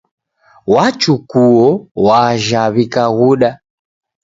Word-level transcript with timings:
W'achukuo 0.71 1.67
w'ajha 2.05 2.63
w'ikaghuda 2.73 3.49